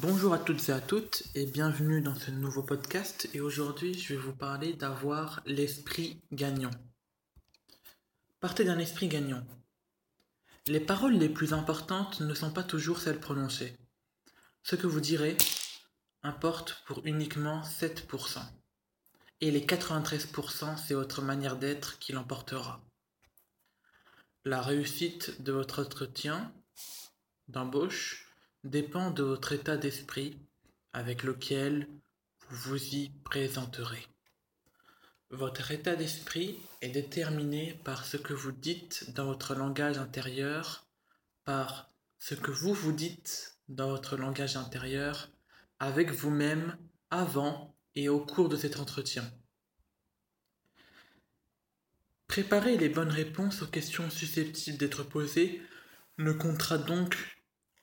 Bonjour 0.00 0.32
à 0.32 0.38
toutes 0.38 0.70
et 0.70 0.72
à 0.72 0.80
toutes 0.80 1.24
et 1.34 1.44
bienvenue 1.44 2.00
dans 2.00 2.14
ce 2.14 2.30
nouveau 2.30 2.62
podcast 2.62 3.28
et 3.34 3.42
aujourd'hui 3.42 3.92
je 3.92 4.14
vais 4.14 4.20
vous 4.20 4.32
parler 4.32 4.72
d'avoir 4.72 5.42
l'esprit 5.44 6.18
gagnant. 6.32 6.70
Partez 8.40 8.64
d'un 8.64 8.78
esprit 8.78 9.08
gagnant. 9.08 9.46
Les 10.66 10.80
paroles 10.80 11.18
les 11.18 11.28
plus 11.28 11.52
importantes 11.52 12.20
ne 12.20 12.32
sont 12.32 12.50
pas 12.50 12.62
toujours 12.62 13.00
celles 13.00 13.20
prononcées. 13.20 13.76
Ce 14.62 14.76
que 14.76 14.86
vous 14.86 15.00
direz 15.00 15.36
importe 16.22 16.82
pour 16.86 17.02
uniquement 17.04 17.60
7%. 17.60 18.40
Et 19.42 19.50
les 19.50 19.66
93% 19.66 20.78
c'est 20.78 20.94
votre 20.94 21.20
manière 21.20 21.56
d'être 21.56 21.98
qui 21.98 22.12
l'emportera. 22.12 22.82
La 24.46 24.62
réussite 24.62 25.42
de 25.42 25.52
votre 25.52 25.82
entretien 25.82 26.50
d'embauche 27.48 28.31
dépend 28.64 29.10
de 29.10 29.22
votre 29.22 29.52
état 29.52 29.76
d'esprit 29.76 30.38
avec 30.92 31.22
lequel 31.22 31.88
vous 32.48 32.72
vous 32.72 32.94
y 32.94 33.10
présenterez. 33.24 34.06
Votre 35.30 35.70
état 35.70 35.96
d'esprit 35.96 36.58
est 36.82 36.90
déterminé 36.90 37.80
par 37.84 38.04
ce 38.04 38.18
que 38.18 38.34
vous 38.34 38.52
dites 38.52 39.12
dans 39.14 39.24
votre 39.24 39.54
langage 39.54 39.96
intérieur, 39.96 40.86
par 41.44 41.88
ce 42.18 42.34
que 42.34 42.50
vous 42.50 42.74
vous 42.74 42.92
dites 42.92 43.56
dans 43.68 43.88
votre 43.88 44.16
langage 44.16 44.56
intérieur 44.56 45.30
avec 45.78 46.10
vous-même 46.10 46.76
avant 47.10 47.74
et 47.94 48.08
au 48.08 48.20
cours 48.20 48.48
de 48.48 48.56
cet 48.56 48.78
entretien. 48.78 49.24
Préparer 52.28 52.76
les 52.76 52.88
bonnes 52.88 53.10
réponses 53.10 53.62
aux 53.62 53.66
questions 53.66 54.08
susceptibles 54.10 54.78
d'être 54.78 55.02
posées 55.02 55.62
ne 56.18 56.32
comptera 56.32 56.78
donc 56.78 57.41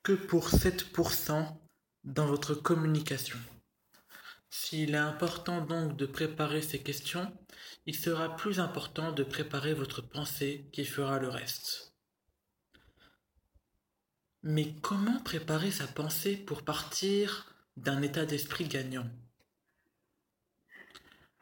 que 0.09 0.15
pour 0.15 0.49
7% 0.49 1.55
dans 2.03 2.25
votre 2.25 2.55
communication. 2.55 3.37
S'il 4.49 4.95
est 4.95 4.97
important 4.97 5.63
donc 5.63 5.97
de 5.97 6.07
préparer 6.07 6.63
ces 6.63 6.81
questions, 6.81 7.31
il 7.85 7.95
sera 7.95 8.35
plus 8.35 8.59
important 8.59 9.11
de 9.11 9.23
préparer 9.23 9.75
votre 9.75 10.01
pensée 10.01 10.67
qui 10.73 10.83
fera 10.83 11.19
le 11.19 11.29
reste. 11.29 11.93
Mais 14.41 14.73
comment 14.81 15.19
préparer 15.19 15.69
sa 15.69 15.85
pensée 15.85 16.37
pour 16.37 16.63
partir 16.63 17.53
d'un 17.77 18.01
état 18.01 18.25
d'esprit 18.25 18.67
gagnant? 18.67 19.07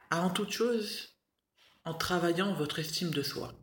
Avant 0.10 0.30
toute 0.30 0.52
chose, 0.52 1.16
en 1.86 1.94
travaillant 1.94 2.54
votre 2.54 2.80
estime 2.80 3.12
de 3.12 3.24
soi. 3.24 3.54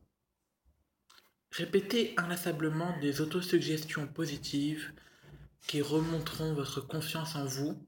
Répétez 1.56 2.14
inlassablement 2.16 2.98
des 2.98 3.20
autosuggestions 3.20 4.08
positives 4.08 4.92
qui 5.68 5.82
remonteront 5.82 6.52
votre 6.52 6.80
confiance 6.80 7.36
en 7.36 7.44
vous. 7.44 7.86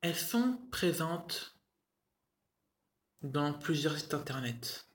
Elles 0.00 0.14
sont 0.14 0.60
présentes 0.70 1.58
dans 3.22 3.52
plusieurs 3.52 3.98
sites 3.98 4.14
internet. 4.14 4.88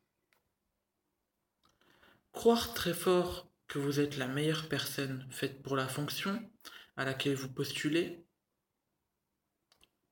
Croire 2.31 2.73
très 2.73 2.93
fort 2.93 3.51
que 3.67 3.79
vous 3.79 3.99
êtes 3.99 4.15
la 4.15 4.29
meilleure 4.29 4.69
personne 4.69 5.27
faite 5.29 5.61
pour 5.61 5.75
la 5.75 5.89
fonction 5.89 6.49
à 6.95 7.03
laquelle 7.03 7.35
vous 7.35 7.51
postulez. 7.51 8.23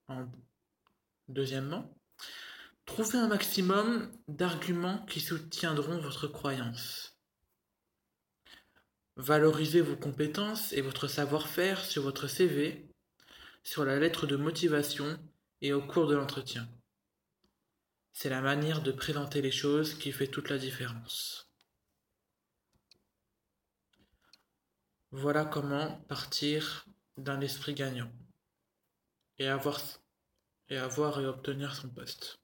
En... 0.10 0.28
Deuxièmement, 1.30 1.97
Trouvez 2.88 3.20
un 3.20 3.28
maximum 3.28 4.10
d'arguments 4.28 5.06
qui 5.06 5.20
soutiendront 5.20 6.00
votre 6.00 6.26
croyance. 6.28 7.16
Valorisez 9.18 9.82
vos 9.82 9.98
compétences 9.98 10.74
et 10.74 10.82
votre 10.82 11.08
savoir-faire 11.08 11.86
sur 11.86 12.02
votre 12.02 12.28
CV, 12.28 12.90
sur 13.62 13.86
la 13.86 14.00
lettre 14.00 14.26
de 14.26 14.36
motivation 14.36 15.20
et 15.62 15.74
au 15.74 15.82
cours 15.82 16.08
de 16.08 16.16
l'entretien. 16.16 16.68
C'est 18.14 18.30
la 18.30 18.42
manière 18.42 18.82
de 18.82 18.92
présenter 18.92 19.42
les 19.42 19.52
choses 19.52 19.94
qui 19.94 20.12
fait 20.12 20.28
toute 20.28 20.50
la 20.50 20.58
différence. 20.58 21.52
Voilà 25.12 25.46
comment 25.46 26.00
partir 26.08 26.86
d'un 27.18 27.42
esprit 27.42 27.74
gagnant 27.74 28.12
et 29.38 29.48
avoir, 29.48 29.80
et 30.70 30.78
avoir 30.78 31.20
et 31.20 31.26
obtenir 31.26 31.76
son 31.76 31.90
poste. 31.90 32.40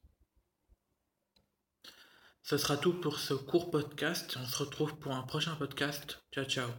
Ce 2.43 2.57
sera 2.57 2.75
tout 2.75 2.93
pour 2.93 3.19
ce 3.19 3.33
court 3.33 3.71
podcast. 3.71 4.37
On 4.37 4.45
se 4.45 4.57
retrouve 4.57 4.95
pour 4.97 5.13
un 5.13 5.23
prochain 5.23 5.55
podcast. 5.55 6.21
Ciao 6.33 6.43
ciao. 6.43 6.69